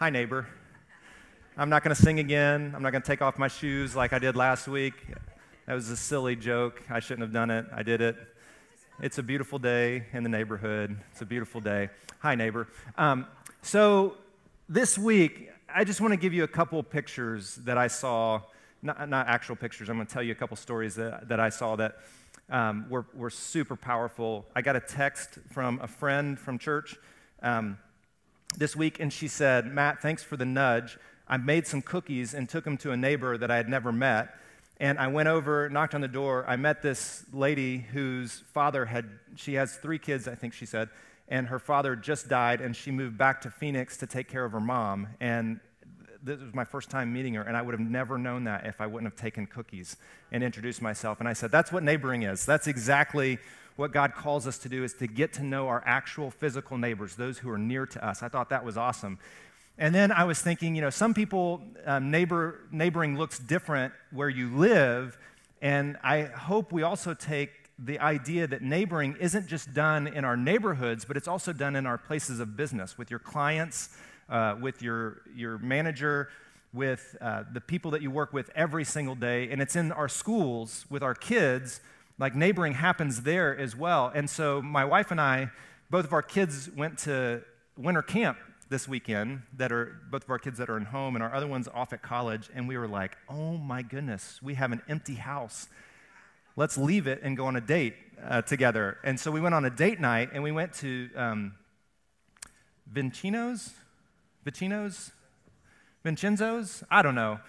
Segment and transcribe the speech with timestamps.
[0.00, 0.46] Hi, neighbor.
[1.58, 2.72] I'm not going to sing again.
[2.74, 4.94] I'm not going to take off my shoes like I did last week.
[5.66, 6.82] That was a silly joke.
[6.88, 7.66] I shouldn't have done it.
[7.70, 8.16] I did it.
[9.02, 10.96] It's a beautiful day in the neighborhood.
[11.12, 11.90] It's a beautiful day.
[12.20, 12.68] Hi, neighbor.
[12.96, 13.26] Um,
[13.60, 14.16] so,
[14.70, 18.40] this week, I just want to give you a couple pictures that I saw,
[18.80, 19.90] not, not actual pictures.
[19.90, 21.96] I'm going to tell you a couple stories that, that I saw that
[22.48, 24.46] um, were, were super powerful.
[24.56, 26.96] I got a text from a friend from church
[27.42, 27.76] um,
[28.56, 30.98] this week, and she said, Matt, thanks for the nudge.
[31.28, 34.34] I made some cookies and took them to a neighbor that I had never met.
[34.78, 36.44] And I went over, knocked on the door.
[36.48, 40.88] I met this lady whose father had, she has three kids, I think she said,
[41.28, 44.52] and her father just died, and she moved back to Phoenix to take care of
[44.52, 45.08] her mom.
[45.20, 45.60] And
[46.22, 48.80] this was my first time meeting her, and I would have never known that if
[48.80, 49.96] I wouldn't have taken cookies
[50.32, 51.20] and introduced myself.
[51.20, 52.44] And I said, That's what neighboring is.
[52.44, 53.38] That's exactly
[53.80, 57.16] what God calls us to do is to get to know our actual physical neighbors,
[57.16, 58.22] those who are near to us.
[58.22, 59.18] I thought that was awesome.
[59.78, 64.28] And then I was thinking, you know, some people, um, neighbor, neighboring looks different where
[64.28, 65.16] you live.
[65.62, 70.36] And I hope we also take the idea that neighboring isn't just done in our
[70.36, 73.96] neighborhoods, but it's also done in our places of business with your clients,
[74.28, 76.28] uh, with your, your manager,
[76.74, 79.50] with uh, the people that you work with every single day.
[79.50, 81.80] And it's in our schools with our kids.
[82.20, 84.12] Like neighboring happens there as well.
[84.14, 85.50] And so my wife and I,
[85.88, 87.40] both of our kids went to
[87.78, 88.36] winter camp
[88.68, 91.46] this weekend that are both of our kids that are in home and our other
[91.46, 92.50] one's off at college.
[92.54, 95.68] And we were like oh my goodness we have an empty house.
[96.56, 98.98] Let's leave it and go on a date uh, together.
[99.02, 101.54] And so we went on a date night and we went to um,
[102.92, 103.72] vincino's?
[104.44, 105.10] Vicino's
[106.04, 106.84] vincenzo's?
[106.90, 107.40] I don't know.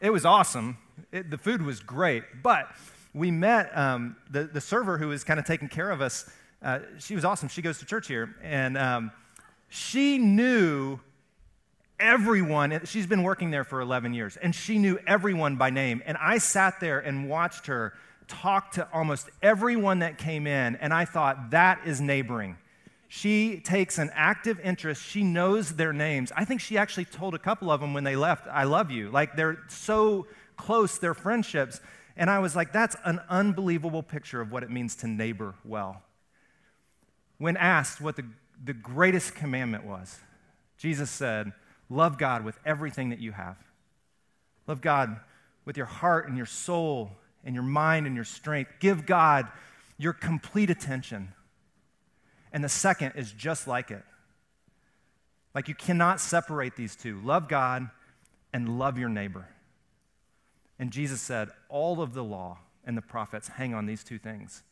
[0.00, 0.78] It was awesome.
[1.12, 2.24] It, the food was great.
[2.42, 2.66] But
[3.16, 6.30] we met um, the, the server who was kind of taking care of us
[6.62, 9.10] uh, she was awesome she goes to church here and um,
[9.68, 11.00] she knew
[11.98, 12.80] everyone.
[12.84, 16.02] She's been working there for 11 years, and she knew everyone by name.
[16.06, 17.94] And I sat there and watched her
[18.28, 22.56] talk to almost everyone that came in, and I thought, that is neighboring.
[23.08, 25.02] She takes an active interest.
[25.02, 26.32] She knows their names.
[26.36, 29.10] I think she actually told a couple of them when they left, I love you.
[29.10, 30.26] Like they're so
[30.56, 31.80] close, their friendships.
[32.16, 36.02] And I was like, that's an unbelievable picture of what it means to neighbor well.
[37.38, 38.24] When asked what the
[38.64, 40.18] the greatest commandment was.
[40.78, 41.52] Jesus said,
[41.88, 43.56] Love God with everything that you have.
[44.66, 45.20] Love God
[45.64, 47.12] with your heart and your soul
[47.44, 48.72] and your mind and your strength.
[48.80, 49.46] Give God
[49.96, 51.32] your complete attention.
[52.52, 54.02] And the second is just like it.
[55.54, 57.88] Like you cannot separate these two love God
[58.52, 59.46] and love your neighbor.
[60.78, 64.62] And Jesus said, All of the law and the prophets hang on these two things.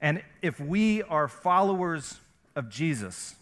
[0.00, 2.18] And if we are followers
[2.56, 3.36] of Jesus,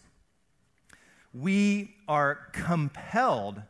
[1.33, 3.61] we are compelled,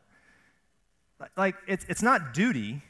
[1.38, 2.82] like it's, it's not duty,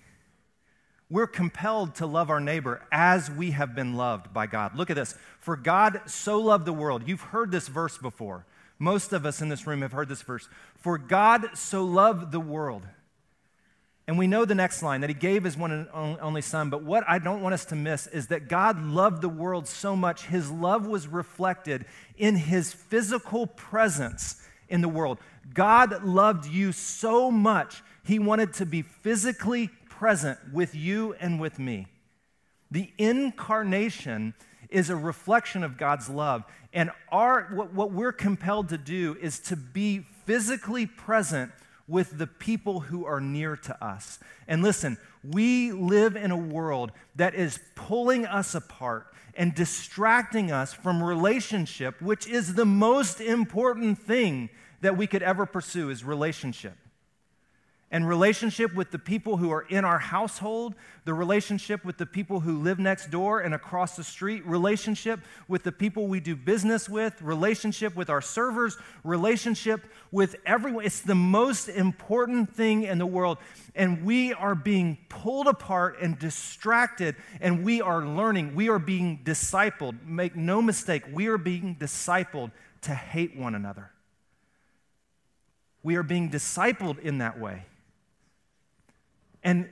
[1.10, 4.76] we're compelled to love our neighbor as we have been loved by God.
[4.76, 5.14] Look at this.
[5.40, 7.04] For God so loved the world.
[7.06, 8.46] You've heard this verse before.
[8.80, 10.48] Most of us in this room have heard this verse.
[10.78, 12.84] For God so loved the world
[14.08, 16.70] and we know the next line that he gave his one and only son.
[16.70, 19.96] But what I don't want us to miss is that God loved the world so
[19.96, 21.86] much, his love was reflected
[22.18, 25.20] in his physical presence in the world.
[25.54, 31.60] God loved you so much, he wanted to be physically present with you and with
[31.60, 31.88] me.
[32.72, 34.34] The incarnation
[34.70, 36.44] is a reflection of God's love.
[36.74, 41.52] And our, what, what we're compelled to do is to be physically present
[41.88, 44.20] with the people who are near to us.
[44.48, 50.74] And listen, we live in a world that is pulling us apart and distracting us
[50.74, 54.50] from relationship, which is the most important thing
[54.82, 56.76] that we could ever pursue is relationship
[57.92, 62.40] and relationship with the people who are in our household, the relationship with the people
[62.40, 65.20] who live next door and across the street, relationship
[65.50, 70.86] with the people we do business with, relationship with our servers, relationship with everyone.
[70.86, 73.38] It's the most important thing in the world.
[73.76, 78.56] And we are being pulled apart and distracted, and we are learning.
[78.56, 80.06] We are being discipled.
[80.06, 82.52] Make no mistake, we are being discipled
[82.84, 83.92] to hate one another.
[85.84, 87.66] We are being discipled in that way.
[89.44, 89.70] And,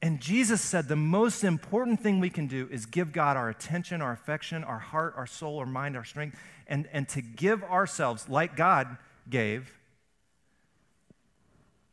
[0.00, 4.00] and Jesus said the most important thing we can do is give God our attention,
[4.00, 8.28] our affection, our heart, our soul, our mind, our strength, and, and to give ourselves
[8.28, 8.96] like God
[9.28, 9.78] gave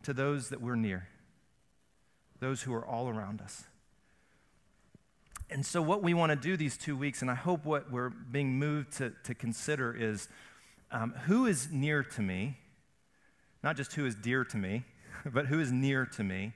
[0.03, 1.07] to those that we're near,
[2.39, 3.65] those who are all around us.
[5.51, 8.09] And so, what we want to do these two weeks, and I hope what we're
[8.09, 10.29] being moved to, to consider is
[10.91, 12.57] um, who is near to me
[13.63, 14.83] not just who is dear to me,
[15.25, 16.53] but who is near to me.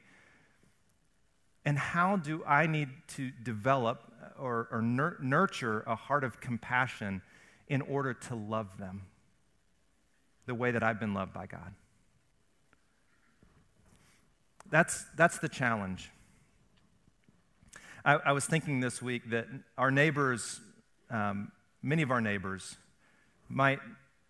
[1.65, 4.04] And how do I need to develop
[4.38, 7.21] or, or nur- nurture a heart of compassion
[7.68, 9.04] in order to love them
[10.45, 11.74] the way that I've been loved by God?
[14.69, 16.10] That's, that's the challenge.
[18.04, 20.59] I, I was thinking this week that our neighbors,
[21.09, 21.51] um,
[21.81, 22.75] many of our neighbors,
[23.48, 23.80] might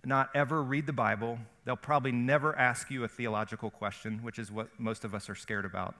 [0.06, 1.39] not ever read the Bible.
[1.65, 5.36] They'll probably never ask you a theological question, which is what most of us are
[5.36, 5.95] scared about.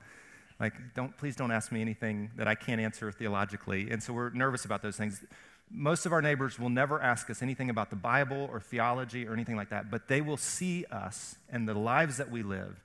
[0.60, 3.90] Like, don't, please don't ask me anything that I can't answer theologically.
[3.90, 5.24] And so we're nervous about those things.
[5.70, 9.34] Most of our neighbors will never ask us anything about the Bible or theology or
[9.34, 12.84] anything like that, but they will see us and the lives that we live.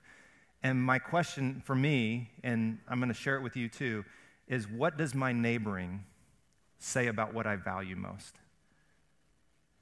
[0.63, 4.03] And my question for me, and I'm going to share it with you too,
[4.47, 6.03] is what does my neighboring
[6.79, 8.35] say about what I value most?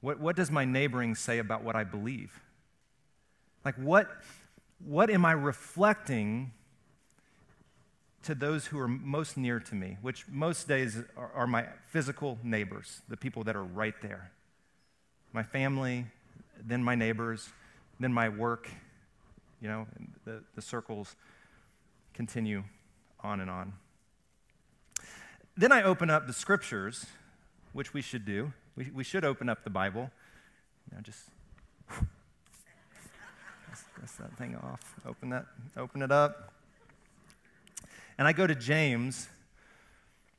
[0.00, 2.40] What, what does my neighboring say about what I believe?
[3.64, 4.08] Like, what,
[4.84, 6.52] what am I reflecting
[8.24, 12.38] to those who are most near to me, which most days are, are my physical
[12.42, 14.30] neighbors, the people that are right there?
[15.32, 16.06] My family,
[16.64, 17.48] then my neighbors,
[18.00, 18.68] then my work,
[19.60, 19.86] you know,
[20.24, 21.16] the, the circles
[22.14, 22.64] continue
[23.20, 23.72] on and on.
[25.56, 27.06] Then I open up the scriptures,
[27.72, 28.52] which we should do.
[28.76, 30.10] We, we should open up the Bible.
[30.90, 31.30] You know, just
[34.00, 34.80] dust that thing off.
[35.06, 36.52] Open that, open it up.
[38.18, 39.28] And I go to James,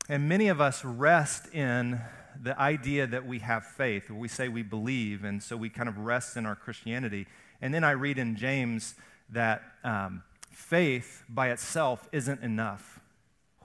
[0.09, 2.01] and many of us rest in
[2.41, 5.97] the idea that we have faith, we say we believe, and so we kind of
[5.97, 7.25] rest in our Christianity.
[7.61, 8.95] And then I read in James
[9.29, 12.99] that um, faith by itself isn't enough.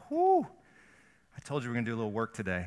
[0.09, 0.47] Whew.
[1.37, 2.67] I told you we are going to do a little work today.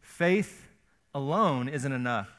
[0.00, 0.66] Faith
[1.14, 2.30] alone isn't enough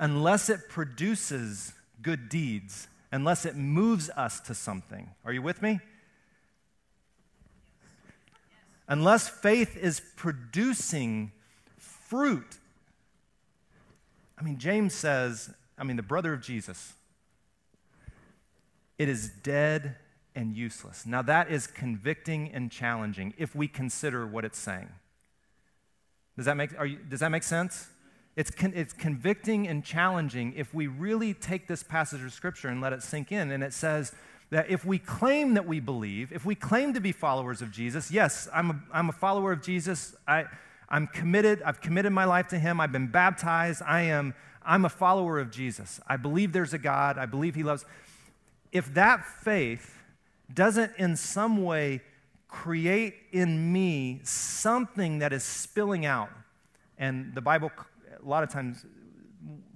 [0.00, 5.10] unless it produces good deeds, unless it moves us to something.
[5.24, 5.78] Are you with me?
[8.88, 11.32] Unless faith is producing
[11.78, 12.58] fruit.
[14.38, 16.94] I mean, James says, I mean, the brother of Jesus,
[18.98, 19.96] it is dead
[20.34, 21.06] and useless.
[21.06, 24.88] Now, that is convicting and challenging if we consider what it's saying.
[26.36, 27.88] Does that make, you, does that make sense?
[28.36, 32.80] It's, con, it's convicting and challenging if we really take this passage of Scripture and
[32.80, 33.52] let it sink in.
[33.52, 34.12] And it says
[34.54, 38.10] that if we claim that we believe, if we claim to be followers of Jesus,
[38.10, 40.14] yes, I'm a, I'm a follower of Jesus.
[40.28, 40.44] I,
[40.88, 41.60] I'm committed.
[41.62, 42.80] I've committed my life to Him.
[42.80, 43.82] I've been baptized.
[43.82, 44.32] I am,
[44.64, 46.00] I'm a follower of Jesus.
[46.06, 47.18] I believe there's a God.
[47.18, 47.84] I believe He loves.
[48.70, 49.98] If that faith
[50.52, 52.02] doesn't in some way
[52.46, 56.30] create in me something that is spilling out.
[56.96, 57.72] And the Bible,
[58.24, 58.86] a lot of times,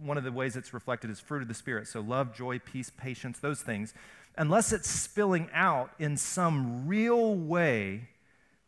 [0.01, 1.89] one of the ways it's reflected is fruit of the Spirit.
[1.89, 3.93] So love, joy, peace, patience, those things.
[4.39, 8.09] Unless it's spilling out in some real way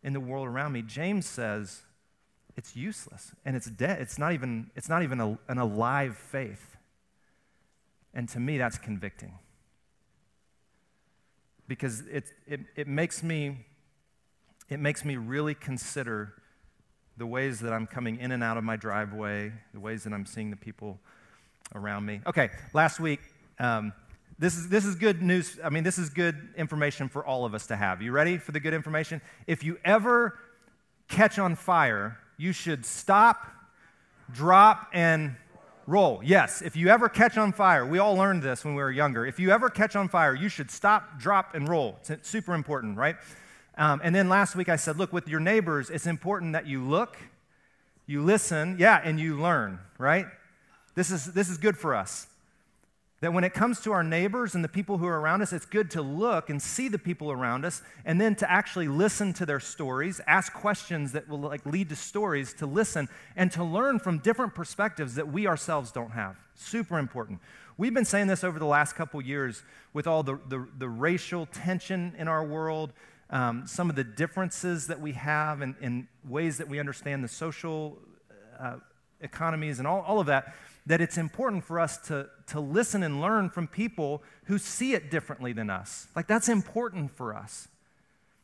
[0.03, 1.83] in the world around me, James says
[2.57, 4.01] it's useless and it's dead.
[4.01, 6.77] It's not even, it's not even a, an alive faith.
[8.13, 9.39] And to me, that's convicting
[11.69, 13.65] because it, it, it, makes me,
[14.69, 16.35] it makes me really consider
[17.17, 20.27] the ways that I'm coming in and out of my driveway, the ways that I'm
[20.27, 20.99] seeing the people
[21.77, 22.23] around me.
[22.27, 23.21] Okay, last week,
[23.61, 23.93] um,
[24.41, 25.59] this, is, this is good news.
[25.63, 28.01] I mean, this is good information for all of us to have.
[28.01, 29.21] You ready for the good information?
[29.47, 30.39] If you ever
[31.09, 33.47] catch on fire, you should stop,
[34.33, 35.37] drop, and
[35.87, 36.23] roll.
[36.25, 39.27] Yes, if you ever catch on fire, we all learned this when we were younger.
[39.27, 41.99] If you ever catch on fire, you should stop, drop, and roll.
[42.09, 43.17] It's super important, right?
[43.77, 46.83] Um, and then last week I said, look, with your neighbors, it's important that you
[46.83, 47.19] look,
[48.07, 50.27] you listen, yeah, and you learn, right?
[50.95, 52.27] This is, this is good for us.
[53.21, 55.67] That when it comes to our neighbors and the people who are around us, it's
[55.67, 59.45] good to look and see the people around us and then to actually listen to
[59.45, 63.99] their stories, ask questions that will like lead to stories, to listen and to learn
[63.99, 66.37] from different perspectives that we ourselves don't have.
[66.55, 67.41] Super important.
[67.77, 71.45] We've been saying this over the last couple years with all the, the, the racial
[71.45, 72.95] tension in our world,
[73.29, 77.29] um, some of the differences that we have in, in ways that we understand the
[77.29, 77.99] social
[78.59, 78.77] uh,
[79.21, 80.55] economies and all, all of that
[80.91, 85.09] that it's important for us to, to listen and learn from people who see it
[85.09, 86.09] differently than us.
[86.17, 87.69] Like, that's important for us.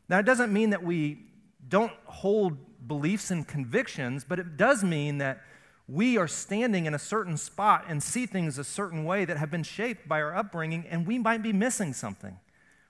[0.07, 1.19] Now, it doesn't mean that we
[1.67, 5.41] don't hold beliefs and convictions, but it does mean that
[5.89, 9.51] we are standing in a certain spot and see things a certain way that have
[9.51, 12.39] been shaped by our upbringing, and we might be missing something.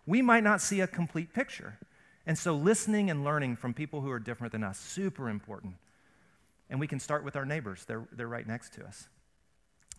[0.05, 1.79] We might not see a complete picture.
[2.27, 5.77] And so, listening and learning from people who are different than us, super important.
[6.69, 9.07] And we can start with our neighbors, they're, they're right next to us.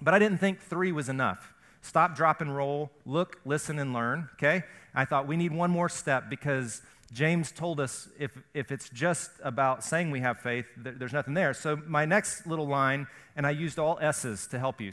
[0.01, 1.53] But I didn't think three was enough.
[1.83, 2.91] Stop, drop, and roll.
[3.07, 4.29] Look, listen, and learn.
[4.35, 4.65] Okay?
[4.95, 9.31] I thought we need one more step because James told us if, if it's just
[9.43, 11.55] about saying we have faith, there's nothing there.
[11.55, 14.93] So my next little line, and I used all S's to help you.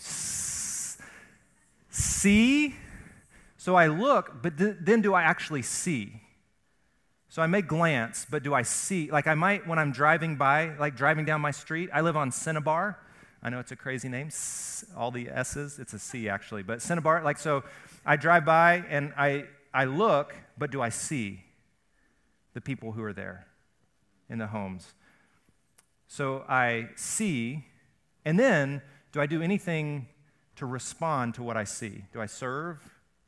[1.89, 2.75] See.
[3.57, 6.21] So I look, but th- then do I actually see?
[7.29, 9.11] So I may glance, but do I see?
[9.11, 11.89] Like I might when I'm driving by, like driving down my street.
[11.91, 12.97] I live on Cinnabar.
[13.45, 14.29] I know it's a crazy name,
[14.97, 15.77] all the S's.
[15.77, 17.23] It's a C actually, but Cinnabar.
[17.23, 17.63] Like so,
[18.03, 21.43] I drive by and I I look, but do I see
[22.55, 23.45] the people who are there
[24.31, 24.95] in the homes?
[26.07, 27.63] So I see,
[28.25, 30.07] and then do I do anything
[30.55, 32.03] to respond to what I see?
[32.13, 32.79] Do I serve?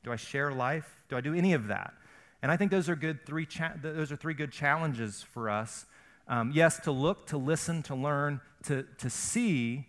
[0.04, 1.00] Do I share life?
[1.10, 1.94] Do I do any of that?
[2.42, 5.86] And I think those are good three cha- those are three good challenges for us.
[6.28, 9.86] Um, yes, to look, to listen, to learn, to, to see,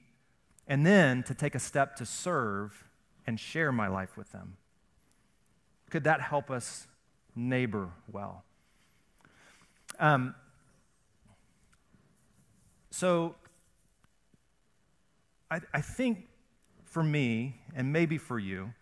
[0.69, 2.85] and then to take a step to serve
[3.27, 4.59] and share my life with them.
[5.91, 6.87] Could that help us
[7.35, 8.45] neighbor well?
[9.99, 10.35] Um,
[12.91, 13.35] so,
[15.51, 16.29] I, I think
[16.85, 18.75] for me, and maybe for you,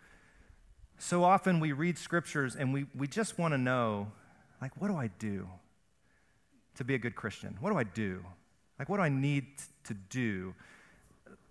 [0.98, 4.10] so often we read scriptures and we, we just want to know,
[4.60, 5.48] like, what do I do
[6.74, 7.56] to be a good Christian?
[7.60, 8.24] What do I do?
[8.78, 9.46] Like, what do I need
[9.84, 10.54] to do?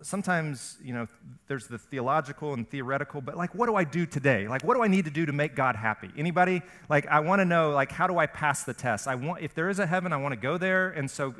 [0.02, 1.08] Sometimes, you know,
[1.48, 4.46] there's the theological and theoretical, but like, what do I do today?
[4.46, 6.10] Like, what do I need to do to make God happy?
[6.18, 6.60] Anybody?
[6.88, 9.08] Like, I want to know, like, how do I pass the test?
[9.08, 10.90] I want, if there is a heaven, I want to go there.
[10.90, 11.34] And so,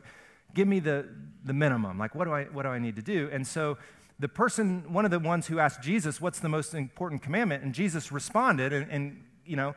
[0.54, 1.06] give me the,
[1.44, 1.98] the minimum.
[1.98, 3.28] Like, what do I, what do I need to do?
[3.30, 3.76] And so,
[4.18, 7.62] the person, one of the ones who asked Jesus, What's the most important commandment?
[7.62, 9.74] And Jesus responded, and, and, you know,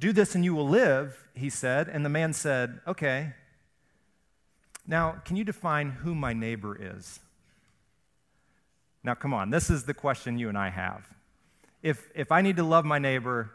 [0.00, 1.88] do this and you will live, he said.
[1.88, 3.32] And the man said, Okay.
[4.86, 7.20] Now, can you define who my neighbor is?
[9.04, 11.08] Now, come on, this is the question you and I have.
[11.82, 13.52] If, if I need to love my neighbor,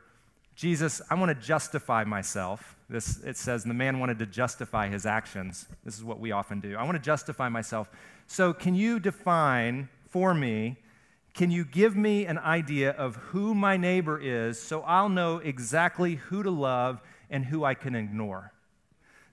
[0.56, 2.76] Jesus, I want to justify myself.
[2.90, 5.68] This, it says the man wanted to justify his actions.
[5.84, 6.76] This is what we often do.
[6.78, 7.90] I want to justify myself.
[8.28, 10.78] So, can you define for me,
[11.34, 16.16] can you give me an idea of who my neighbor is so I'll know exactly
[16.16, 18.53] who to love and who I can ignore?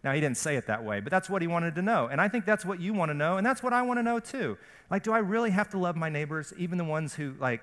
[0.02, 2.07] Now, he didn't say it that way, but that's what he wanted to know.
[2.07, 4.02] And I think that's what you want to know, and that's what I want to
[4.02, 4.57] know too.
[4.90, 7.62] Like, do I really have to love my neighbors, even the ones who, like,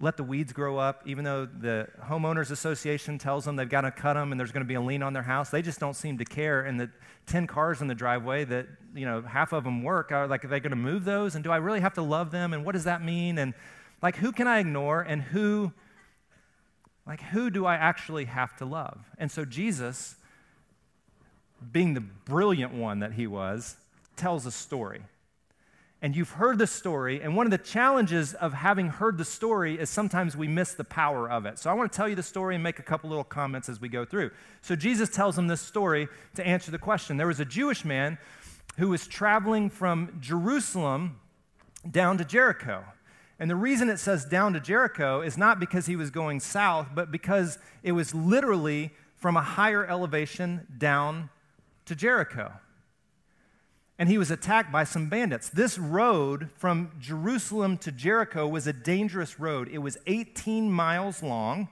[0.00, 3.90] let the weeds grow up, even though the homeowners association tells them they've got to
[3.90, 5.50] cut them and there's going to be a lien on their house.
[5.50, 6.62] They just don't seem to care.
[6.62, 6.90] And the
[7.26, 10.48] 10 cars in the driveway that, you know, half of them work, are like, are
[10.48, 11.34] they going to move those?
[11.34, 12.54] And do I really have to love them?
[12.54, 13.36] And what does that mean?
[13.36, 13.52] And
[14.02, 15.02] like, who can I ignore?
[15.02, 15.72] And who,
[17.06, 18.98] like, who do I actually have to love?
[19.18, 20.16] And so Jesus,
[21.72, 23.76] being the brilliant one that he was,
[24.16, 25.02] tells a story
[26.02, 27.20] and you've heard the story.
[27.20, 30.84] And one of the challenges of having heard the story is sometimes we miss the
[30.84, 31.58] power of it.
[31.58, 33.80] So I want to tell you the story and make a couple little comments as
[33.80, 34.30] we go through.
[34.62, 37.18] So Jesus tells them this story to answer the question.
[37.18, 38.18] There was a Jewish man
[38.78, 41.20] who was traveling from Jerusalem
[41.90, 42.84] down to Jericho.
[43.38, 46.88] And the reason it says down to Jericho is not because he was going south,
[46.94, 51.28] but because it was literally from a higher elevation down
[51.90, 52.52] to Jericho
[53.98, 55.50] and he was attacked by some bandits.
[55.50, 59.68] This road from Jerusalem to Jericho was a dangerous road.
[59.70, 61.68] It was 18 miles long,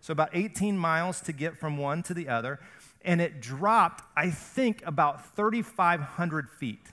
[0.00, 2.58] so about 18 miles to get from one to the other,
[3.02, 6.88] and it dropped, I think, about 3,500 feet.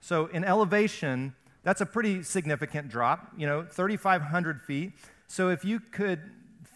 [0.00, 4.92] So in elevation, that's a pretty significant drop, you know, 3,500 feet.
[5.26, 6.20] So if you could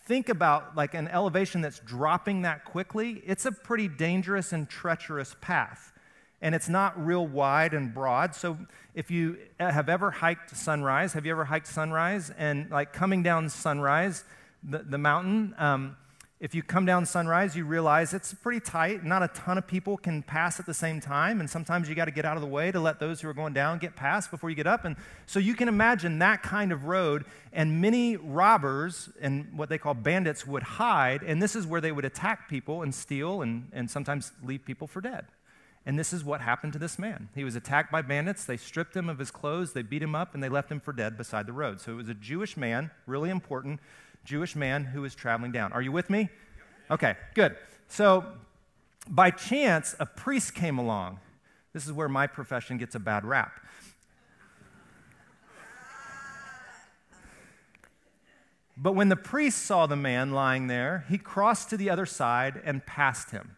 [0.05, 5.35] think about like an elevation that's dropping that quickly, it's a pretty dangerous and treacherous
[5.41, 5.93] path
[6.43, 8.35] and it's not real wide and broad.
[8.35, 8.59] So
[8.95, 12.31] if you have ever hiked Sunrise, have you ever hiked Sunrise?
[12.37, 14.25] And like coming down Sunrise,
[14.63, 15.97] the, the mountain, um,
[16.43, 19.05] if you come down Sunrise, you realize it's pretty tight.
[19.05, 22.07] Not a ton of people can pass at the same time, and sometimes you got
[22.07, 24.29] to get out of the way to let those who are going down get past
[24.29, 24.85] before you get up.
[24.85, 29.79] And so you can imagine that kind of road, and many robbers and what they
[29.79, 33.69] call bandits would hide, and this is where they would attack people and steal and,
[33.73, 35.27] and sometimes leave people for dead.
[35.87, 37.29] And this is what happened to this man.
[37.37, 38.45] He was attacked by bandits.
[38.45, 40.93] They stripped him of his clothes, they beat him up, and they left him for
[40.93, 41.81] dead beside the road.
[41.81, 43.79] So it was a Jewish man, really important,
[44.25, 45.73] Jewish man who was traveling down.
[45.73, 46.29] Are you with me?
[46.91, 47.57] Okay, good.
[47.89, 48.25] So
[49.09, 51.19] by chance, a priest came along.
[51.73, 53.61] This is where my profession gets a bad rap.
[58.77, 62.61] But when the priest saw the man lying there, he crossed to the other side
[62.65, 63.57] and passed him.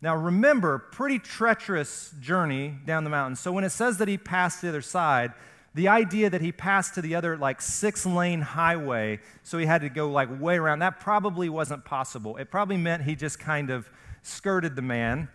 [0.00, 3.36] Now, remember, pretty treacherous journey down the mountain.
[3.36, 5.32] So when it says that he passed the other side,
[5.74, 9.80] the idea that he passed to the other like six lane highway, so he had
[9.82, 12.36] to go like way around, that probably wasn't possible.
[12.36, 13.90] It probably meant he just kind of
[14.22, 15.28] skirted the man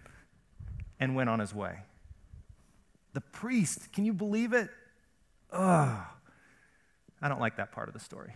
[0.99, 1.79] and went on his way.
[3.13, 4.69] The priest, can you believe it?
[5.51, 6.05] Ugh.
[7.21, 8.33] I don't like that part of the story.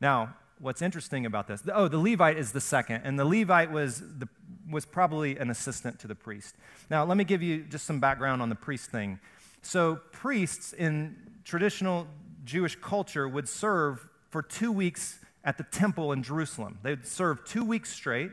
[0.00, 4.00] Now, what's interesting about this, oh, the Levite is the second, and the Levite was,
[4.00, 4.28] the,
[4.70, 6.54] was probably an assistant to the priest.
[6.88, 9.18] Now, let me give you just some background on the priest thing.
[9.62, 12.06] So, priests in traditional
[12.44, 16.78] Jewish culture would serve for two weeks at the temple in Jerusalem.
[16.82, 18.30] They'd serve two weeks straight,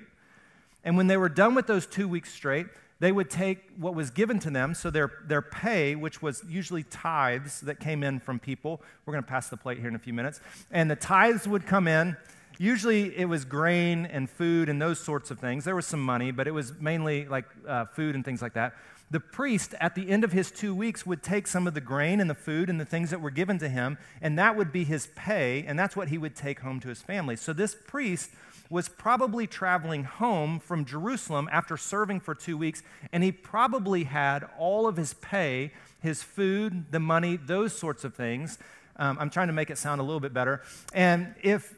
[0.83, 2.67] and when they were done with those two weeks straight,
[2.99, 6.83] they would take what was given to them, so their, their pay, which was usually
[6.83, 8.81] tithes that came in from people.
[9.05, 10.39] We're going to pass the plate here in a few minutes.
[10.71, 12.17] And the tithes would come in.
[12.57, 15.63] Usually it was grain and food and those sorts of things.
[15.63, 18.73] There was some money, but it was mainly like uh, food and things like that.
[19.09, 22.19] The priest, at the end of his two weeks, would take some of the grain
[22.19, 24.83] and the food and the things that were given to him, and that would be
[24.83, 27.37] his pay, and that's what he would take home to his family.
[27.37, 28.31] So this priest
[28.69, 32.83] was probably traveling home from Jerusalem after serving for two weeks,
[33.13, 35.71] and he probably had all of his pay,
[36.01, 38.59] his food, the money, those sorts of things.
[38.97, 40.61] Um, I'm trying to make it sound a little bit better.
[40.93, 41.73] And if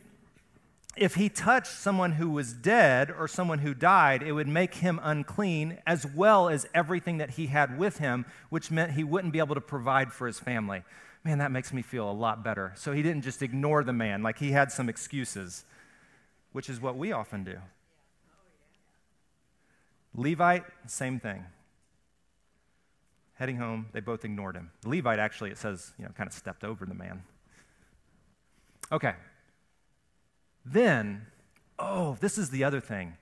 [0.99, 4.99] if he touched someone who was dead or someone who died, it would make him
[5.01, 9.39] unclean, as well as everything that he had with him, which meant he wouldn't be
[9.39, 10.83] able to provide for his family.
[11.23, 12.73] Man, that makes me feel a lot better.
[12.75, 15.65] So he didn't just ignore the man, like he had some excuses
[16.51, 17.57] which is what we often do.
[20.15, 21.45] Levite, same thing.
[23.35, 24.71] Heading home, they both ignored him.
[24.83, 27.23] Levite actually, it says, you know, kind of stepped over the man.
[28.91, 29.13] Okay.
[30.65, 31.25] Then,
[31.77, 33.17] oh, this is the other thing.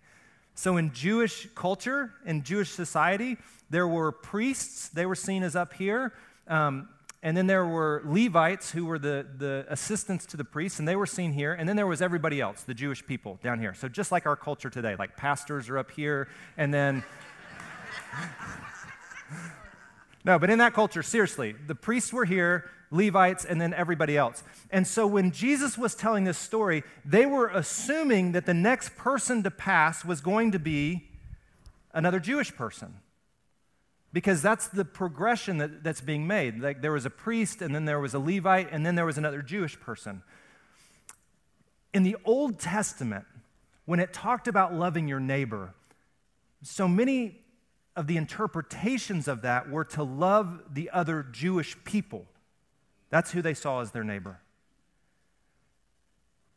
[0.56, 3.38] So, in Jewish culture, in Jewish society,
[3.70, 6.14] there were priests, they were seen as up here.
[6.48, 6.90] Um,
[7.24, 10.96] and then there were Levites who were the, the assistants to the priests, and they
[10.96, 11.54] were seen here.
[11.54, 13.74] And then there was everybody else, the Jewish people down here.
[13.74, 17.04] So just like our culture today, like pastors are up here, and then.
[20.26, 24.44] no, but in that culture, seriously, the priests were here, Levites, and then everybody else.
[24.70, 29.44] And so when Jesus was telling this story, they were assuming that the next person
[29.44, 31.10] to pass was going to be
[31.94, 32.96] another Jewish person
[34.14, 36.60] because that's the progression that, that's being made.
[36.60, 39.18] Like there was a priest, and then there was a Levite, and then there was
[39.18, 40.24] another Jewish person.
[41.94, 43.26] In the Old Testament,
[43.86, 45.74] when it talked about loving your neighbor,
[46.64, 47.42] so many
[47.96, 52.26] of the interpretations of that were to love the other Jewish people.
[53.10, 54.40] That's who they saw as their neighbor.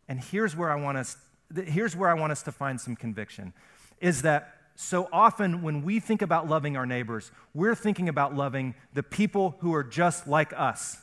[0.09, 1.17] And here's where I want us
[1.65, 3.53] here's where I want us to find some conviction
[4.01, 8.75] is that so often when we think about loving our neighbors, we're thinking about loving
[8.95, 10.97] the people who are just like us.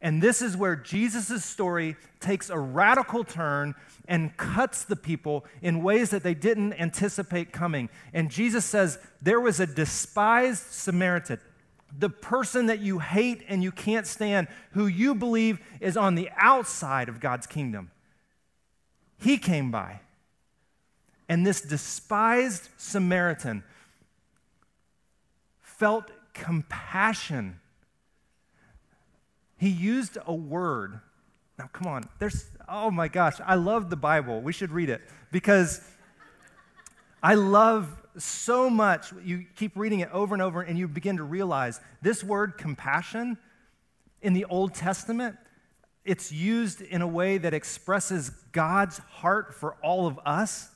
[0.00, 3.74] And this is where Jesus' story takes a radical turn
[4.06, 7.88] and cuts the people in ways that they didn't anticipate coming.
[8.12, 11.40] And Jesus says, There was a despised Samaritan,
[11.96, 16.28] the person that you hate and you can't stand, who you believe is on the
[16.36, 17.90] outside of God's kingdom.
[19.18, 20.00] He came by.
[21.28, 23.64] And this despised Samaritan
[25.60, 27.60] felt compassion.
[29.56, 31.00] He used a word.
[31.58, 32.04] Now, come on.
[32.18, 34.40] There's, oh my gosh, I love the Bible.
[34.40, 35.80] We should read it because
[37.22, 39.12] I love so much.
[39.24, 43.38] You keep reading it over and over, and you begin to realize this word compassion
[44.22, 45.36] in the Old Testament,
[46.04, 50.70] it's used in a way that expresses God's heart for all of us.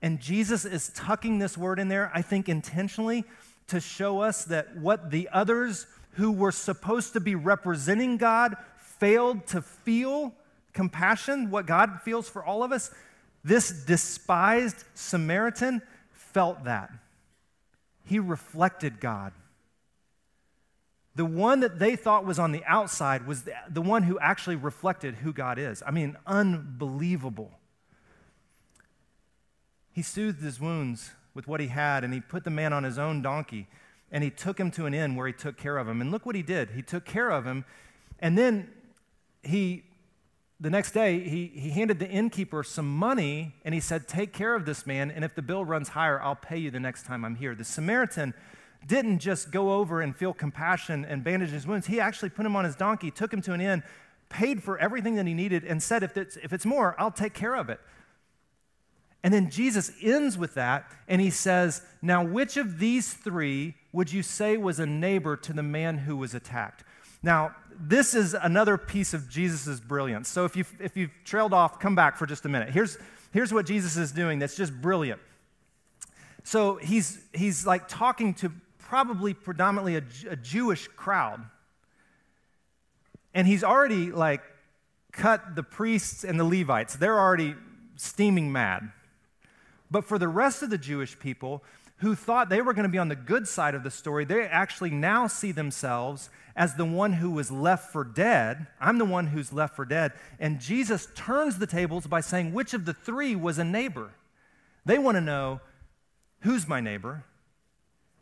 [0.00, 3.24] And Jesus is tucking this word in there, I think intentionally,
[3.68, 9.46] to show us that what the others who were supposed to be representing God failed
[9.48, 10.32] to feel
[10.72, 12.90] compassion, what God feels for all of us.
[13.46, 15.80] This despised Samaritan
[16.10, 16.90] felt that.
[18.04, 19.32] He reflected God.
[21.14, 25.14] The one that they thought was on the outside was the, one who actually reflected
[25.14, 25.80] who God is.
[25.86, 27.52] I mean, unbelievable.
[29.92, 32.98] He soothed his wounds with what he had, and he put the man on his
[32.98, 33.68] own donkey,
[34.10, 36.00] and he took him to an inn where he took care of him.
[36.00, 36.70] And look what he did.
[36.70, 37.64] He took care of him,
[38.18, 38.68] and then
[39.44, 39.84] he,
[40.58, 44.54] the next day, he, he handed the innkeeper some money, and he said, Take care
[44.54, 47.24] of this man, and if the bill runs higher, I'll pay you the next time
[47.24, 47.54] I'm here.
[47.54, 48.32] The Samaritan
[48.86, 51.86] didn't just go over and feel compassion and bandage his wounds.
[51.86, 53.82] He actually put him on his donkey, took him to an inn,
[54.30, 57.34] paid for everything that he needed, and said, If it's, if it's more, I'll take
[57.34, 57.80] care of it.
[59.22, 64.12] And then Jesus ends with that and he says, Now, which of these three would
[64.12, 66.84] you say was a neighbor to the man who was attacked?
[67.22, 70.28] Now, this is another piece of Jesus' brilliance.
[70.28, 72.70] So if you've, if you've trailed off, come back for just a minute.
[72.70, 72.98] Here's,
[73.32, 75.20] here's what Jesus is doing that's just brilliant.
[76.44, 81.44] So he's, he's like talking to probably predominantly a, a Jewish crowd.
[83.34, 84.42] And he's already like
[85.12, 86.96] cut the priests and the Levites.
[86.96, 87.54] They're already
[87.96, 88.92] steaming mad.
[89.90, 91.62] But for the rest of the Jewish people
[91.98, 94.42] who thought they were going to be on the good side of the story, they
[94.42, 98.66] actually now see themselves as the one who was left for dead.
[98.80, 100.12] I'm the one who's left for dead.
[100.38, 104.10] And Jesus turns the tables by saying, which of the three was a neighbor?
[104.84, 105.60] They want to know
[106.40, 107.24] who's my neighbor?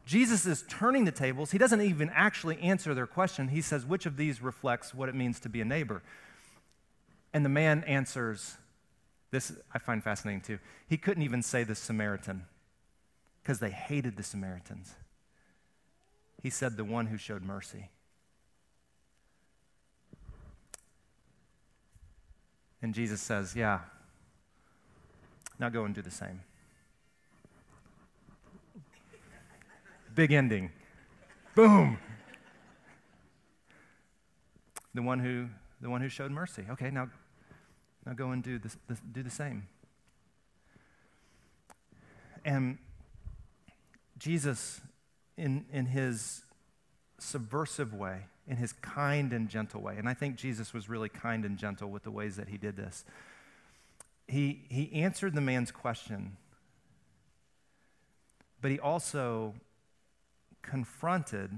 [0.07, 1.51] Jesus is turning the tables.
[1.51, 3.49] He doesn't even actually answer their question.
[3.49, 6.03] He says, which of these reflects what it means to be a neighbor?
[7.33, 8.57] And the man answers,
[9.31, 10.59] this I find fascinating too.
[10.87, 12.45] He couldn't even say the Samaritan
[13.45, 14.95] because they hated the Samaritans.
[16.43, 17.91] He said, the one who showed mercy.
[22.81, 23.81] And Jesus says, Yeah,
[25.59, 26.41] now go and do the same.
[30.15, 30.71] Big ending.
[31.55, 31.99] Boom.
[34.93, 35.49] The one who
[35.81, 36.67] the one who showed mercy.
[36.71, 37.09] Okay, now
[38.05, 39.67] now go and do, this, this, do the same.
[42.45, 42.77] And
[44.25, 44.81] Jesus,
[45.37, 46.45] in, in his
[47.19, 51.45] subversive way, in his kind and gentle way, and I think Jesus was really kind
[51.45, 53.05] and gentle with the ways that he did this,
[54.27, 56.39] he, he answered the man's question,
[58.63, 59.53] but he also
[60.63, 61.51] confronted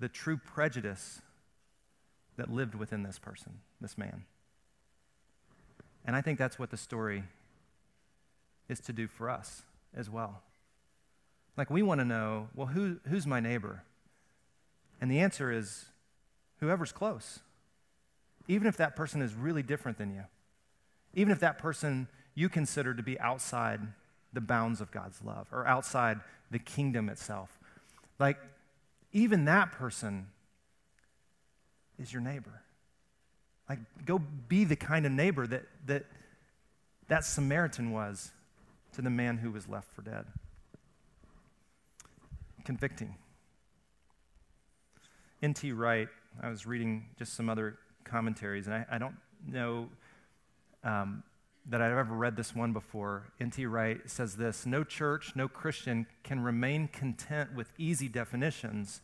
[0.00, 1.20] the true prejudice
[2.36, 4.24] that lived within this person, this man.
[6.04, 7.22] And I think that's what the story
[8.68, 9.62] is to do for us
[9.94, 10.42] as well.
[11.56, 13.82] Like, we want to know, well, who, who's my neighbor?
[15.00, 15.86] And the answer is
[16.60, 17.40] whoever's close.
[18.48, 20.24] Even if that person is really different than you,
[21.14, 23.80] even if that person you consider to be outside
[24.32, 27.58] the bounds of God's love or outside the kingdom itself.
[28.18, 28.36] Like,
[29.12, 30.26] even that person
[31.98, 32.62] is your neighbor.
[33.68, 36.04] Like, go be the kind of neighbor that that,
[37.08, 38.30] that Samaritan was
[38.92, 40.26] to the man who was left for dead.
[42.66, 43.14] Convicting.
[45.40, 45.70] N.T.
[45.70, 46.08] Wright,
[46.42, 49.14] I was reading just some other commentaries, and I, I don't
[49.46, 49.88] know
[50.82, 51.22] um,
[51.68, 53.28] that I've ever read this one before.
[53.40, 53.66] N.T.
[53.66, 59.00] Wright says this No church, no Christian can remain content with easy definitions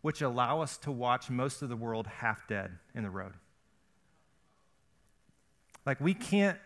[0.00, 3.34] which allow us to watch most of the world half dead in the road.
[5.84, 6.58] Like we can't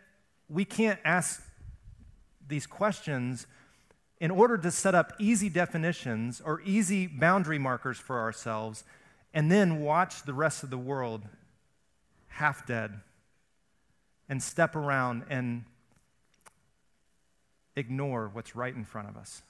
[0.48, 1.42] we can't ask
[2.46, 3.48] these questions
[4.20, 8.84] in order to set up easy definitions or easy boundary markers for ourselves
[9.32, 11.22] and then watch the rest of the world
[12.28, 13.00] half dead
[14.28, 15.64] and step around and
[17.76, 19.42] ignore what's right in front of us.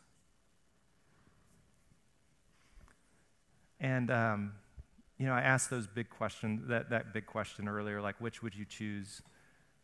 [3.80, 4.52] And, um,
[5.18, 8.54] you know, I asked those big questions, that, that big question earlier, like, which would
[8.54, 9.22] you choose?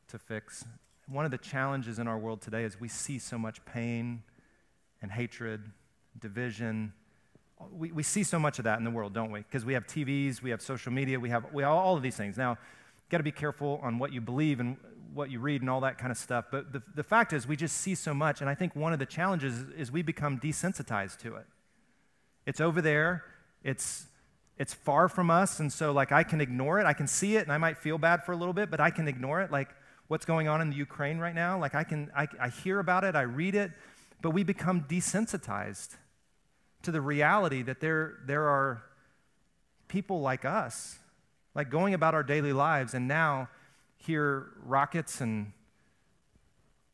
[0.09, 0.64] to fix.
[1.09, 4.23] One of the challenges in our world today is we see so much pain
[5.04, 5.62] and hatred,
[6.18, 6.92] division.
[7.70, 9.40] We, we see so much of that in the world, don't we?
[9.40, 12.16] Because we have TVs, we have social media, we have, we have all of these
[12.16, 12.36] things.
[12.36, 12.56] Now,
[13.10, 14.78] got to be careful on what you believe and
[15.12, 16.46] what you read and all that kind of stuff.
[16.50, 18.40] But the, the fact is, we just see so much.
[18.40, 21.46] And I think one of the challenges is we become desensitized to it.
[22.46, 23.24] It's over there,
[23.62, 24.06] it's,
[24.58, 25.60] it's far from us.
[25.60, 26.86] And so, like, I can ignore it.
[26.86, 28.90] I can see it and I might feel bad for a little bit, but I
[28.90, 29.52] can ignore it.
[29.52, 29.68] Like,
[30.08, 31.58] what's going on in the Ukraine right now.
[31.58, 33.70] Like I can, I, I hear about it, I read it,
[34.24, 35.96] but we become desensitized
[36.80, 38.82] to the reality that there, there are
[39.87, 40.96] people like us,
[41.54, 43.50] like going about our daily lives, and now
[43.98, 45.52] hear rockets and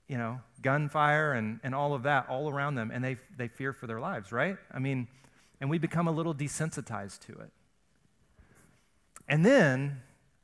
[0.08, 3.72] you know gunfire and, and all of that all around them, and they, they fear
[3.72, 4.56] for their lives, right?
[4.72, 5.06] I mean,
[5.60, 7.52] and we become a little desensitized to it.
[9.28, 10.02] And then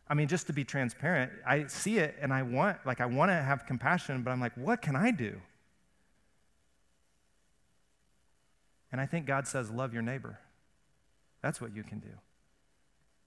[0.08, 3.32] I mean, just to be transparent, I see it and I want, like, I want
[3.32, 5.40] to have compassion, but I'm like, what can I do?
[8.96, 10.38] And I think God says, love your neighbor.
[11.42, 12.08] That's what you can do.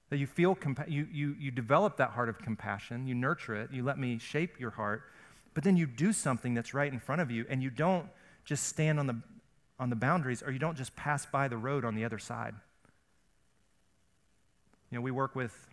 [0.09, 3.71] That you feel, compa- you, you, you develop that heart of compassion, you nurture it,
[3.71, 5.03] you let me shape your heart,
[5.53, 8.07] but then you do something that's right in front of you, and you don't
[8.45, 9.21] just stand on the,
[9.79, 12.55] on the boundaries or you don't just pass by the road on the other side.
[14.89, 15.67] You know, we work with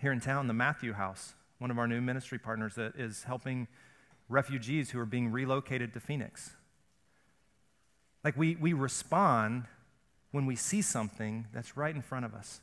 [0.00, 3.66] here in town, the Matthew House, one of our new ministry partners that is helping
[4.28, 6.52] refugees who are being relocated to Phoenix.
[8.24, 9.64] Like we, we respond
[10.30, 12.60] when we see something that's right in front of us.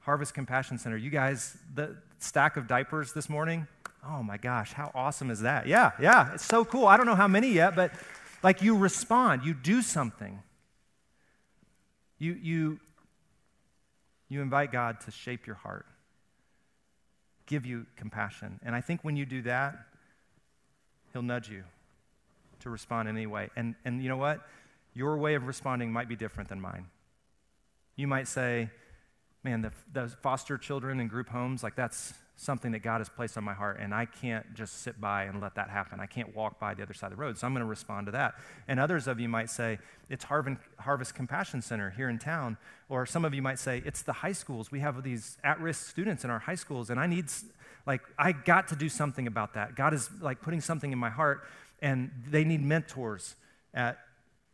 [0.00, 3.66] Harvest Compassion Center, you guys, the stack of diapers this morning,
[4.06, 5.66] oh my gosh, how awesome is that?
[5.66, 6.86] Yeah, yeah, it's so cool.
[6.86, 7.92] I don't know how many yet, but
[8.42, 10.42] like you respond, you do something.
[12.18, 12.80] You, you,
[14.28, 15.86] you invite God to shape your heart,
[17.46, 18.60] give you compassion.
[18.64, 19.76] And I think when you do that,
[21.12, 21.64] He'll nudge you
[22.60, 23.50] to respond in any way.
[23.56, 24.40] And, and you know what?
[24.94, 26.86] Your way of responding might be different than mine.
[27.96, 28.70] You might say,
[29.44, 33.36] man, the, the foster children in group homes, like that's something that God has placed
[33.36, 35.98] on my heart, and I can't just sit by and let that happen.
[35.98, 38.06] I can't walk by the other side of the road, so I'm going to respond
[38.06, 38.34] to that.
[38.68, 42.56] And others of you might say, it's Harvest Compassion Center here in town,
[42.88, 44.70] or some of you might say, it's the high schools.
[44.70, 47.24] We have these at risk students in our high schools, and I need,
[47.86, 49.74] like, I got to do something about that.
[49.74, 51.42] God is, like, putting something in my heart,
[51.82, 53.34] and they need mentors
[53.74, 53.98] at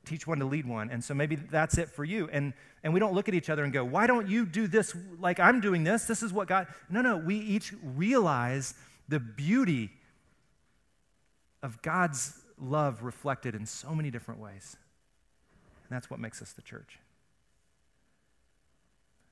[0.04, 0.90] teach one to lead one.
[0.90, 2.28] And so maybe that's it for you.
[2.32, 4.96] And, and we don't look at each other and go, why don't you do this
[5.18, 6.04] like I'm doing this?
[6.04, 6.66] This is what God.
[6.90, 8.74] No, no, we each realize
[9.08, 9.90] the beauty
[11.62, 14.76] of God's love reflected in so many different ways.
[15.88, 16.98] And that's what makes us the church.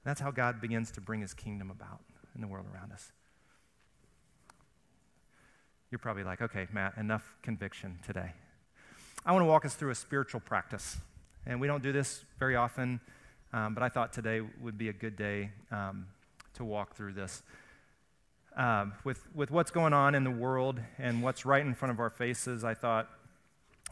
[0.04, 2.00] That's how God begins to bring his kingdom about
[2.34, 3.12] in the world around us.
[5.90, 8.32] You're probably like, okay, Matt, enough conviction today.
[9.24, 10.96] I want to walk us through a spiritual practice.
[11.46, 12.98] And we don't do this very often,
[13.52, 16.06] um, but I thought today would be a good day um,
[16.54, 17.44] to walk through this.
[18.56, 22.00] Um, with, with what's going on in the world and what's right in front of
[22.00, 23.08] our faces, I thought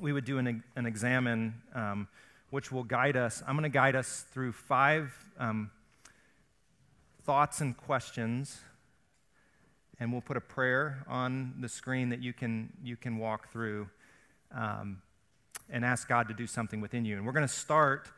[0.01, 2.09] we would do an, an examine um,
[2.51, 3.41] which will guide us.
[3.47, 5.71] I'm going to guide us through five um,
[7.23, 8.59] thoughts and questions
[10.01, 13.89] and we'll put a prayer on the screen that you can you can walk through
[14.53, 15.03] um,
[15.71, 17.17] and ask God to do something within you.
[17.17, 18.11] And we're going to start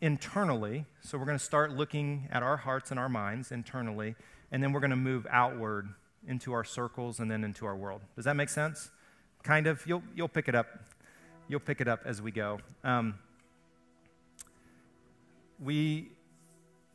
[0.00, 0.84] internally.
[1.00, 4.16] So we're going to start looking at our hearts and our minds internally,
[4.52, 5.88] and then we're going to move outward
[6.26, 8.00] into our circles and then into our world.
[8.16, 8.90] Does that make sense?
[9.42, 9.86] Kind of.
[9.86, 10.66] You'll, you'll pick it up.
[11.48, 12.60] You'll pick it up as we go.
[12.82, 13.14] Um,
[15.62, 16.08] we,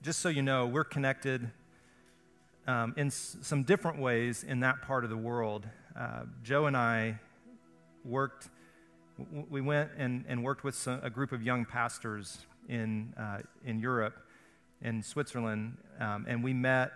[0.01, 1.51] just so you know, we're connected
[2.67, 5.67] um, in s- some different ways in that part of the world.
[5.97, 7.19] Uh, Joe and I
[8.03, 8.49] worked
[9.49, 13.79] we went and, and worked with some, a group of young pastors in, uh, in
[13.79, 14.15] Europe,
[14.81, 16.91] in Switzerland, um, and we met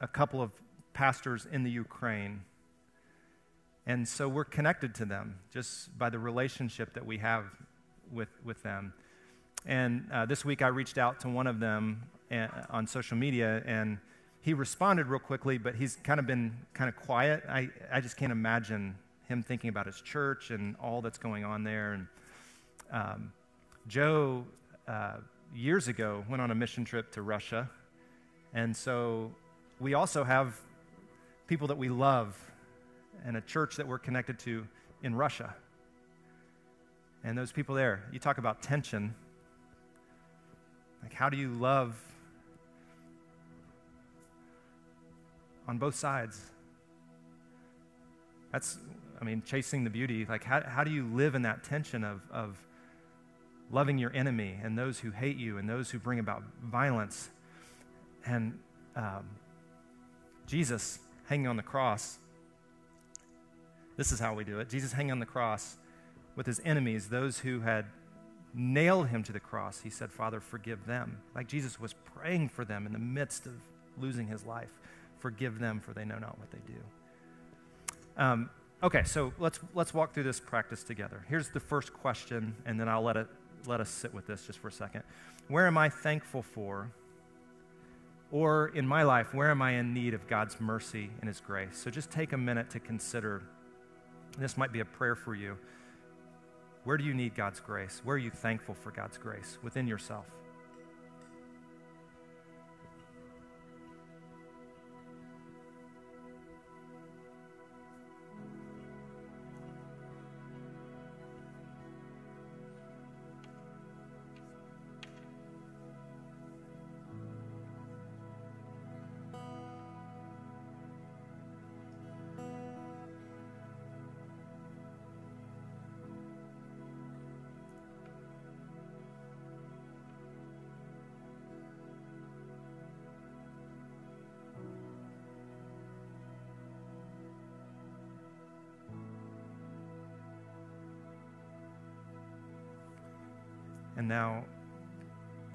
[0.00, 0.50] a couple of
[0.92, 2.42] pastors in the Ukraine.
[3.86, 7.44] And so we're connected to them just by the relationship that we have
[8.10, 8.92] with, with them.
[9.66, 13.62] And uh, this week I reached out to one of them uh, on social media,
[13.66, 13.98] and
[14.40, 17.42] he responded real quickly, but he's kind of been kind of quiet.
[17.48, 18.96] I, I just can't imagine
[19.30, 21.92] him thinking about his church and all that's going on there.
[21.92, 22.06] And
[22.92, 23.32] um,
[23.86, 24.44] Joe,
[24.88, 25.18] uh,
[25.54, 27.70] years ago, went on a mission trip to Russia.
[28.52, 29.30] And so
[29.78, 30.60] we also have
[31.46, 32.36] people that we love
[33.24, 34.66] and a church that we're connected to
[35.02, 35.54] in Russia.
[37.22, 39.14] And those people there, you talk about tension.
[41.02, 41.94] Like, how do you love
[45.68, 46.40] on both sides?
[48.52, 48.78] That's
[49.20, 52.22] I mean, chasing the beauty, like how, how do you live in that tension of,
[52.32, 52.56] of
[53.70, 57.28] loving your enemy and those who hate you and those who bring about violence?
[58.24, 58.58] And
[58.96, 59.28] um,
[60.46, 62.18] Jesus hanging on the cross,
[63.96, 64.68] this is how we do it.
[64.68, 65.76] Jesus hanging on the cross
[66.34, 67.84] with his enemies, those who had
[68.54, 71.18] nailed him to the cross, he said, Father, forgive them.
[71.34, 73.52] Like Jesus was praying for them in the midst of
[73.98, 74.70] losing his life.
[75.18, 76.80] Forgive them, for they know not what they do.
[78.16, 78.50] Um,
[78.82, 81.22] Okay, so let's, let's walk through this practice together.
[81.28, 83.26] Here's the first question, and then I'll let, it,
[83.66, 85.02] let us sit with this just for a second.
[85.48, 86.90] Where am I thankful for?
[88.32, 91.76] Or in my life, where am I in need of God's mercy and His grace?
[91.76, 93.42] So just take a minute to consider.
[94.38, 95.58] This might be a prayer for you.
[96.84, 98.00] Where do you need God's grace?
[98.02, 100.24] Where are you thankful for God's grace within yourself?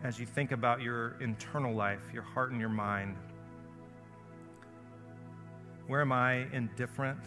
[0.06, 3.16] As you think about your internal life, your heart and your mind,
[5.88, 7.20] where am I indifferent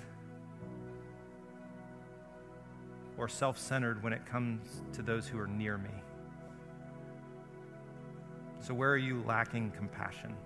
[3.16, 5.90] or self centered when it comes to those who are near me?
[8.60, 10.36] So, where are you lacking compassion?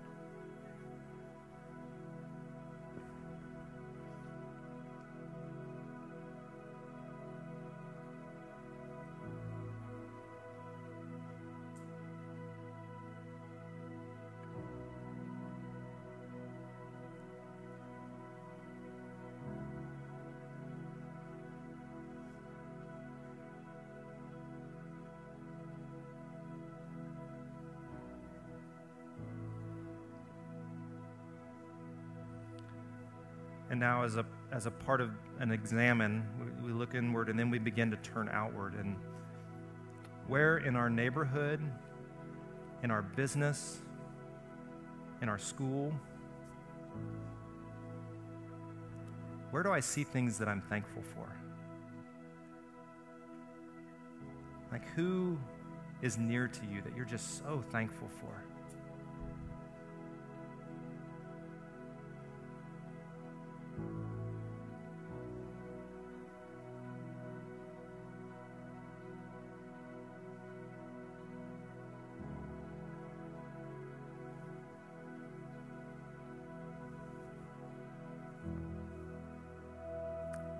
[34.53, 36.23] As a, part of an examen,
[36.63, 38.75] we, look inward and then we begin to turn outward.
[38.75, 38.95] And
[40.27, 41.59] where in our neighborhood,
[42.83, 43.79] in our business,
[45.23, 45.91] in our school,
[49.49, 51.27] where do I see things that I'm thankful for?
[54.71, 55.39] Like, who
[56.03, 58.52] is near to you that you're just so thankful for?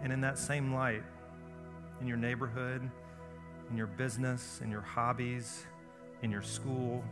[0.04, 1.04] And in that same light,
[2.02, 2.82] in your neighborhood,
[3.70, 5.66] in your business, in your hobbies,
[6.22, 7.04] in your school,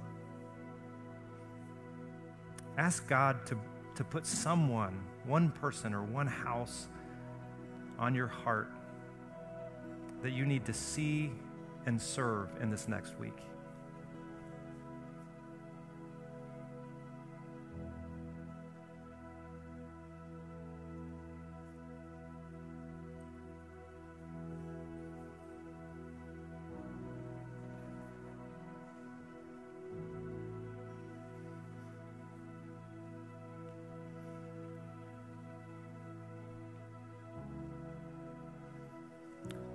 [2.78, 3.58] ask God to,
[3.96, 6.88] to put someone, one person or one house
[7.98, 8.70] on your heart
[10.22, 11.32] that you need to see
[11.86, 13.38] and serve in this next week.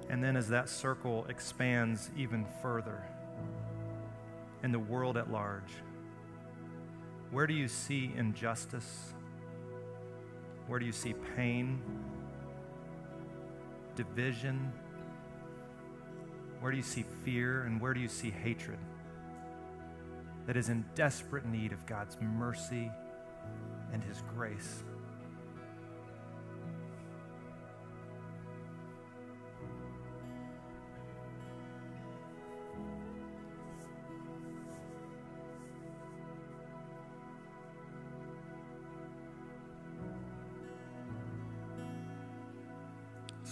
[0.08, 3.02] And then as that circle expands even further
[4.62, 5.72] in the world at large,
[7.30, 9.12] where do you see injustice?
[10.68, 11.80] Where do you see pain,
[13.94, 14.72] division?
[16.60, 17.62] Where do you see fear?
[17.62, 18.78] And where do you see hatred
[20.46, 22.90] that is in desperate need of God's mercy
[23.92, 24.84] and His grace?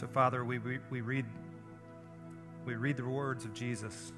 [0.05, 1.25] So, Father, we, we, we, read,
[2.67, 4.13] we read the words of Jesus.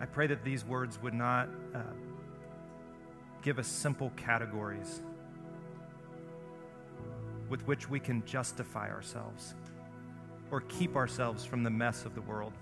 [0.00, 1.78] I pray that these words would not uh,
[3.40, 5.00] give us simple categories
[7.48, 9.54] with which we can justify ourselves
[10.50, 12.52] or keep ourselves from the mess of the world.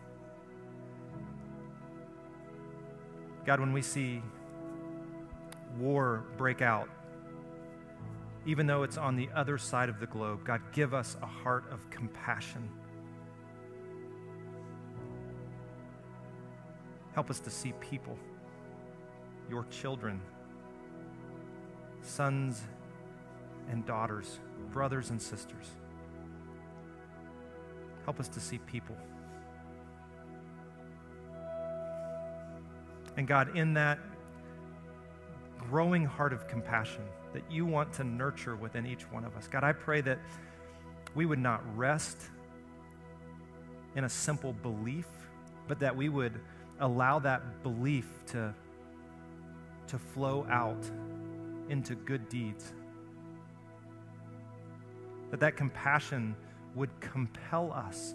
[3.47, 4.21] God, when we see
[5.79, 6.91] war break out,
[8.49, 10.43] even though it's on the other side of the globe.
[10.43, 12.67] God, give us a heart of compassion.
[17.13, 18.19] Help us to see people,
[19.51, 20.19] your children,
[22.01, 22.63] sons
[23.71, 24.39] and daughters,
[24.73, 25.67] brothers and sisters.
[28.05, 28.97] Help us to see people.
[33.19, 33.99] And God, in that
[35.69, 37.03] growing heart of compassion,
[37.33, 39.47] that you want to nurture within each one of us.
[39.47, 40.19] God, I pray that
[41.15, 42.17] we would not rest
[43.95, 45.07] in a simple belief,
[45.67, 46.41] but that we would
[46.81, 48.55] allow that belief to,
[49.89, 50.91] to flow out
[51.69, 52.73] into good deeds.
[55.31, 56.35] That that compassion
[56.75, 58.15] would compel us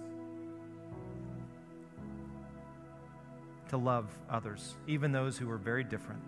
[3.69, 6.21] to love others, even those who are very different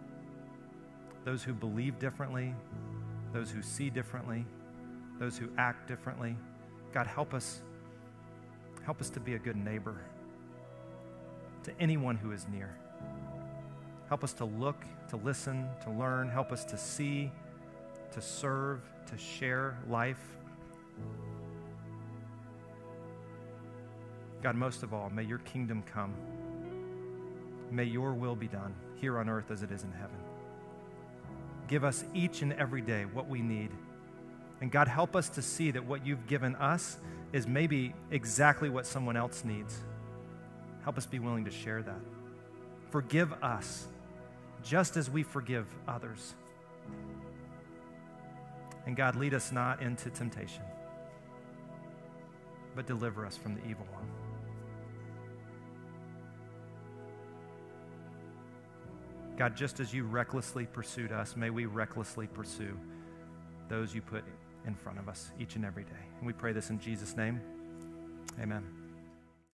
[1.25, 2.53] those who believe differently,
[3.33, 4.45] those who see differently,
[5.19, 6.37] those who act differently.
[6.93, 7.61] God, help us.
[8.85, 9.97] Help us to be a good neighbor
[11.63, 12.77] to anyone who is near.
[14.07, 16.29] Help us to look, to listen, to learn.
[16.29, 17.31] Help us to see,
[18.11, 20.21] to serve, to share life.
[24.43, 26.13] God, most of all, may your kingdom come.
[27.71, 30.24] May your will be done here on earth as it is in heaven.
[31.67, 33.71] Give us each and every day what we need.
[34.61, 36.97] And God, help us to see that what you've given us
[37.33, 39.81] is maybe exactly what someone else needs.
[40.83, 41.99] Help us be willing to share that.
[42.91, 43.87] Forgive us
[44.63, 46.35] just as we forgive others.
[48.85, 50.63] And God, lead us not into temptation,
[52.75, 53.87] but deliver us from the evil
[59.37, 62.77] God, just as you recklessly pursued us, may we recklessly pursue
[63.67, 64.23] those you put
[64.65, 65.89] in front of us each and every day.
[66.17, 67.41] And we pray this in Jesus' name.
[68.41, 68.84] Amen.